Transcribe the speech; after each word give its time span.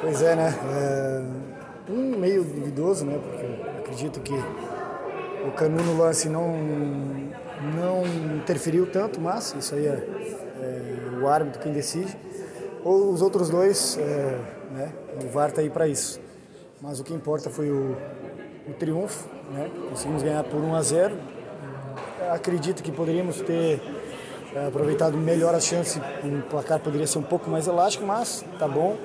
Pois 0.00 0.22
é, 0.22 0.36
né? 0.36 0.54
É 1.88 1.92
um 1.92 2.18
meio 2.18 2.44
duvidoso, 2.44 3.04
né? 3.04 3.18
Porque 3.18 3.80
acredito 3.80 4.20
que 4.20 4.34
o 5.46 5.52
Canu 5.52 5.82
no 5.82 5.98
lance 5.98 6.28
não, 6.28 6.52
não 7.74 8.04
interferiu 8.36 8.86
tanto, 8.90 9.20
mas 9.20 9.54
isso 9.58 9.74
aí 9.74 9.86
é, 9.86 9.90
é 9.90 11.18
o 11.20 11.28
árbitro 11.28 11.60
quem 11.60 11.72
decide. 11.72 12.16
Ou 12.82 13.12
os 13.12 13.22
outros 13.22 13.48
dois, 13.48 13.98
é, 13.98 14.38
né? 14.72 14.92
O 15.24 15.28
VAR 15.28 15.50
está 15.50 15.60
aí 15.62 15.70
para 15.70 15.88
isso. 15.88 16.20
Mas 16.80 17.00
o 17.00 17.04
que 17.04 17.14
importa 17.14 17.48
foi 17.48 17.70
o, 17.70 17.96
o 18.68 18.72
triunfo, 18.74 19.28
né? 19.52 19.70
Conseguimos 19.88 20.22
ganhar 20.22 20.44
por 20.44 20.60
1 20.60 20.74
a 20.74 20.82
0. 20.82 21.16
Acredito 22.30 22.82
que 22.82 22.92
poderíamos 22.92 23.40
ter 23.40 23.80
aproveitado 24.68 25.16
melhor 25.16 25.54
a 25.54 25.60
chance, 25.60 26.00
o 26.22 26.42
placar 26.48 26.78
poderia 26.78 27.06
ser 27.06 27.18
um 27.18 27.22
pouco 27.22 27.50
mais 27.50 27.66
elástico, 27.66 28.04
mas 28.04 28.44
tá 28.58 28.68
bom. 28.68 28.96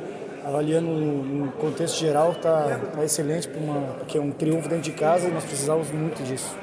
Avaliando 0.46 0.88
no 0.88 1.52
contexto 1.54 1.98
geral, 1.98 2.34
tá, 2.36 2.80
tá 2.96 3.04
excelente, 3.04 3.48
porque 3.98 4.18
é 4.18 4.22
um 4.22 4.32
triunfo 4.32 4.70
dentro 4.70 4.84
de 4.84 4.92
casa 4.92 5.28
e 5.28 5.32
nós 5.32 5.44
precisávamos 5.44 5.92
muito 5.92 6.24
disso. 6.24 6.56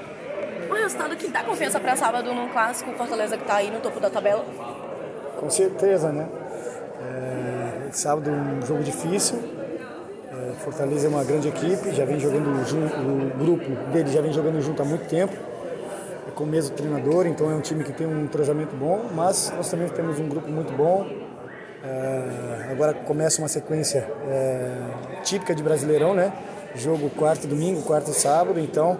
Um 0.70 0.74
resultado 0.74 1.16
que 1.16 1.28
dá 1.28 1.42
confiança 1.42 1.78
para 1.78 1.94
sábado 1.94 2.32
num 2.32 2.48
clássico 2.48 2.92
Fortaleza 2.92 3.36
que 3.36 3.42
está 3.42 3.56
aí 3.56 3.70
no 3.70 3.80
topo 3.80 4.00
da 4.00 4.08
tabela? 4.08 4.44
Com 5.38 5.50
certeza, 5.50 6.10
né? 6.10 6.26
É, 7.02 7.92
sábado 7.92 8.30
um 8.30 8.64
jogo 8.64 8.82
difícil. 8.82 9.38
É, 10.32 10.52
Fortaleza 10.60 11.06
é 11.06 11.10
uma 11.10 11.24
grande 11.24 11.48
equipe, 11.48 11.92
já 11.92 12.04
vem 12.04 12.18
jogando 12.18 12.64
junto, 12.66 12.94
o 12.96 13.38
grupo 13.38 13.70
dele 13.92 14.10
já 14.10 14.20
vem 14.20 14.32
jogando 14.32 14.60
junto 14.60 14.80
há 14.80 14.84
muito 14.84 15.06
tempo 15.08 15.34
com 16.36 16.44
o 16.44 16.46
mesmo 16.46 16.76
treinador, 16.76 17.26
então 17.26 17.50
é 17.50 17.54
um 17.54 17.62
time 17.62 17.82
que 17.82 17.92
tem 17.92 18.06
um 18.06 18.24
entrosamento 18.24 18.76
bom, 18.76 19.06
mas 19.14 19.50
nós 19.56 19.70
também 19.70 19.88
temos 19.88 20.20
um 20.20 20.28
grupo 20.28 20.48
muito 20.48 20.72
bom. 20.74 21.06
É, 21.82 22.68
agora 22.70 22.92
começa 22.92 23.40
uma 23.40 23.48
sequência 23.48 24.06
é, 24.28 24.76
típica 25.24 25.54
de 25.54 25.62
Brasileirão, 25.62 26.14
né? 26.14 26.32
Jogo 26.74 27.08
quarto 27.08 27.46
domingo, 27.46 27.80
quarto 27.82 28.12
sábado, 28.12 28.60
então 28.60 28.98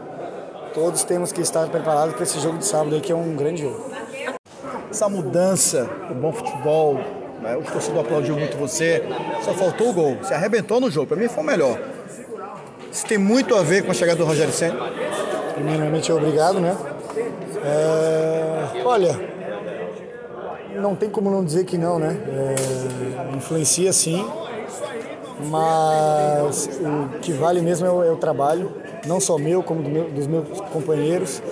todos 0.73 1.05
temos 1.05 1.31
que 1.31 1.42
estar 1.42 1.69
preparados 1.69 2.14
para 2.14 2.23
esse 2.23 2.41
jogo 2.41 2.57
de 2.57 2.64
sábado 2.64 2.95
aí, 2.95 3.03
que 3.03 3.12
é 3.12 3.14
um 3.14 3.37
grande 3.37 3.62
jogo. 3.62 3.91
Essa 4.91 5.09
mudança, 5.09 5.89
o 6.11 6.14
bom 6.14 6.33
futebol, 6.33 6.95
né? 7.42 7.55
o 7.55 7.62
torcedor 7.70 8.01
aplaudiu 8.01 8.34
muito 8.34 8.57
você, 8.57 9.03
só 9.42 9.53
faltou 9.53 9.91
o 9.91 9.92
gol, 9.92 10.17
você 10.23 10.33
arrebentou 10.33 10.81
no 10.81 10.91
jogo, 10.91 11.09
para 11.09 11.19
mim 11.19 11.29
foi 11.29 11.45
o 11.45 11.47
melhor. 11.47 11.79
Isso 12.91 13.05
tem 13.05 13.19
muito 13.19 13.55
a 13.55 13.62
ver 13.62 13.84
com 13.84 13.91
a 13.91 13.95
chegada 13.95 14.19
do 14.19 14.25
Rogério 14.25 14.55
Senna? 14.55 14.91
Primeiramente, 15.55 16.11
obrigado, 16.11 16.61
né? 16.61 16.75
É, 17.67 18.83
olha, 18.84 19.19
não 20.81 20.95
tem 20.95 21.11
como 21.11 21.31
não 21.31 21.45
dizer 21.45 21.64
que 21.64 21.77
não, 21.77 21.98
né? 21.98 22.17
É, 22.28 23.36
influencia 23.36 23.92
sim, 23.92 24.25
mas 25.50 26.70
o 26.81 27.19
que 27.19 27.33
vale 27.33 27.61
mesmo 27.61 27.86
é 27.86 27.91
o, 27.91 28.05
é 28.05 28.11
o 28.11 28.17
trabalho, 28.17 28.73
não 29.06 29.19
só 29.19 29.36
meu, 29.36 29.62
como 29.62 29.83
do 29.83 29.91
meu, 29.91 30.11
dos 30.11 30.27
meus 30.27 30.61
companheiros. 30.73 31.42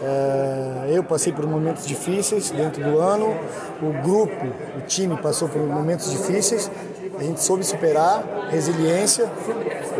É, 0.00 0.90
eu 0.90 1.02
passei 1.02 1.32
por 1.32 1.44
momentos 1.44 1.84
difíceis 1.84 2.50
dentro 2.50 2.82
do 2.82 2.98
ano, 2.98 3.34
o 3.82 4.02
grupo, 4.02 4.46
o 4.76 4.80
time 4.86 5.16
passou 5.16 5.48
por 5.48 5.60
momentos 5.60 6.10
difíceis, 6.10 6.70
a 7.18 7.22
gente 7.22 7.42
soube 7.42 7.64
superar, 7.64 8.48
resiliência 8.48 9.28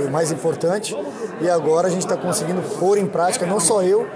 o 0.06 0.10
mais 0.10 0.30
importante, 0.30 0.96
e 1.40 1.50
agora 1.50 1.88
a 1.88 1.90
gente 1.90 2.02
está 2.02 2.16
conseguindo 2.16 2.62
pôr 2.78 2.96
em 2.96 3.06
prática, 3.06 3.44
não 3.44 3.58
só 3.58 3.82
eu, 3.82 4.06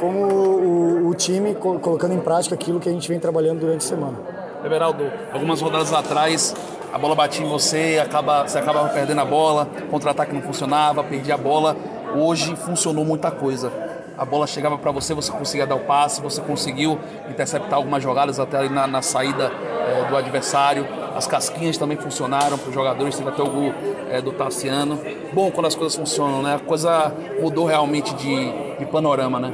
como 0.00 0.26
o, 0.26 1.08
o 1.08 1.14
time 1.14 1.54
colocando 1.54 2.14
em 2.14 2.20
prática 2.20 2.54
aquilo 2.54 2.80
que 2.80 2.88
a 2.88 2.92
gente 2.92 3.08
vem 3.08 3.18
trabalhando 3.18 3.60
durante 3.60 3.84
a 3.84 3.88
semana. 3.88 4.18
Everaldo, 4.64 5.04
algumas 5.32 5.60
rodadas 5.60 5.92
atrás 5.92 6.54
a 6.96 6.98
bola 6.98 7.14
batia 7.14 7.44
em 7.44 7.48
você, 7.48 8.00
acaba, 8.02 8.48
você 8.48 8.58
acabava 8.58 8.88
perdendo 8.88 9.20
a 9.20 9.24
bola, 9.24 9.68
contra-ataque 9.90 10.32
não 10.32 10.40
funcionava, 10.40 11.04
perdia 11.04 11.34
a 11.34 11.36
bola. 11.36 11.76
Hoje 12.14 12.56
funcionou 12.56 13.04
muita 13.04 13.30
coisa. 13.30 13.70
A 14.16 14.24
bola 14.24 14.46
chegava 14.46 14.78
para 14.78 14.90
você, 14.92 15.12
você 15.12 15.30
conseguia 15.30 15.66
dar 15.66 15.74
o 15.74 15.80
passe, 15.80 16.22
você 16.22 16.40
conseguiu 16.40 16.98
interceptar 17.28 17.74
algumas 17.74 18.02
jogadas 18.02 18.40
até 18.40 18.56
ali 18.56 18.70
na, 18.70 18.86
na 18.86 19.02
saída 19.02 19.52
é, 19.86 20.08
do 20.08 20.16
adversário. 20.16 20.88
As 21.14 21.26
casquinhas 21.26 21.76
também 21.76 21.98
funcionaram 21.98 22.56
para 22.56 22.68
os 22.70 22.74
jogadores, 22.74 23.14
teve 23.14 23.28
até 23.28 23.42
o 23.42 23.50
gol 23.50 23.74
é, 24.10 24.22
do 24.22 24.32
Tassiano. 24.32 24.98
Bom 25.34 25.50
quando 25.50 25.66
as 25.66 25.74
coisas 25.74 25.94
funcionam, 25.94 26.42
né? 26.42 26.54
A 26.54 26.58
coisa 26.60 27.12
mudou 27.42 27.66
realmente 27.66 28.14
de, 28.14 28.78
de 28.78 28.86
panorama, 28.86 29.38
né? 29.38 29.52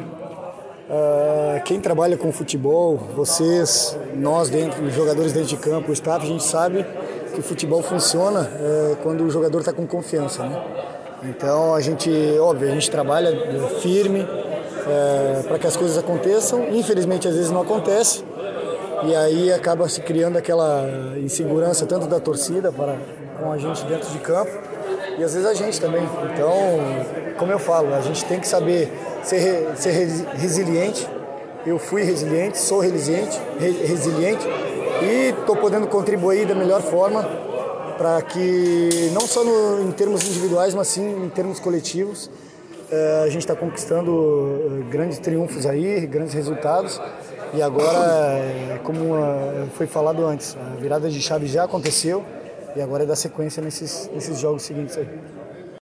Uh, 0.89 1.63
quem 1.65 1.81
trabalha 1.81 2.17
com 2.17 2.33
futebol, 2.33 2.97
vocês, 3.15 3.97
nós 4.15 4.49
dentro, 4.51 4.85
os 4.85 4.93
jogadores 4.93 5.33
dentro 5.33 5.49
de 5.49 5.57
campo, 5.57 5.91
o 5.91 5.93
staff, 5.93 6.25
a 6.25 6.29
gente 6.29 6.43
sabe 6.43 6.85
que 7.33 7.41
o 7.41 7.43
futebol 7.43 7.83
funciona 7.83 8.41
uh, 8.43 8.97
quando 8.97 9.25
o 9.25 9.31
jogador 9.31 9.61
está 9.61 9.73
com 9.73 9.87
confiança, 9.87 10.45
né? 10.45 10.63
Então 11.25 11.75
a 11.75 11.81
gente, 11.81 12.11
óbvio, 12.41 12.69
a 12.69 12.73
gente 12.73 12.91
trabalha 12.91 13.31
firme 13.81 14.21
uh, 14.23 15.45
para 15.45 15.59
que 15.59 15.67
as 15.67 15.77
coisas 15.77 15.97
aconteçam. 15.97 16.69
Infelizmente 16.73 17.29
às 17.29 17.37
vezes 17.37 17.51
não 17.51 17.63
acontece 17.63 18.25
e 19.05 19.15
aí 19.15 19.53
acaba 19.53 19.89
se 19.89 20.01
criando 20.01 20.37
aquela 20.37 20.85
insegurança 21.19 21.87
tanto 21.87 22.07
da 22.07 22.19
torcida 22.19 22.73
para 22.73 22.97
com 23.41 23.53
a 23.53 23.59
gente 23.59 23.85
dentro 23.85 24.11
de 24.11 24.19
campo 24.19 24.51
e 25.19 25.25
às 25.25 25.35
vezes 25.35 25.47
a 25.47 25.55
gente 25.55 25.81
também. 25.81 26.03
Então, 26.33 26.53
como 27.39 27.53
eu 27.53 27.59
falo, 27.59 27.95
a 27.95 28.01
gente 28.01 28.25
tem 28.25 28.41
que 28.41 28.49
saber 28.49 28.91
ser, 29.23 29.77
ser 29.77 29.91
resiliente. 30.35 31.09
Eu 31.65 31.79
fui 31.79 32.03
resiliente, 32.03 32.59
sou 32.59 32.81
resiliente, 32.81 33.41
resiliente 33.59 34.47
e 35.03 35.35
estou 35.39 35.57
podendo 35.57 35.87
contribuir 35.87 36.47
da 36.47 36.55
melhor 36.55 36.83
forma 36.83 37.23
para 37.97 38.21
que, 38.23 39.11
não 39.13 39.21
só 39.23 39.45
no, 39.45 39.83
em 39.83 39.93
termos 39.93 40.27
individuais, 40.27 40.75
mas 40.75 40.89
sim 40.89 41.25
em 41.25 41.29
termos 41.29 41.61
coletivos, 41.61 42.29
eh, 42.91 43.23
a 43.25 43.29
gente 43.29 43.43
está 43.43 43.55
conquistando 43.55 44.83
eh, 44.83 44.91
grandes 44.91 45.19
triunfos 45.19 45.67
aí, 45.67 46.05
grandes 46.07 46.35
resultados. 46.35 47.01
E 47.55 47.63
agora, 47.63 48.39
eh, 48.39 48.81
como 48.83 49.15
foi 49.75 49.87
falado 49.87 50.27
antes, 50.27 50.57
a 50.57 50.81
virada 50.81 51.09
de 51.09 51.21
chave 51.23 51.47
já 51.47 51.65
aconteceu 51.65 52.25
e 52.75 52.81
agora 52.81 53.05
é 53.05 53.07
dar 53.07 53.17
sequência 53.17 53.63
nesses, 53.63 54.11
nesses 54.13 54.39
jogos 54.39 54.63
seguintes 54.63 54.97
aí. 54.97 55.09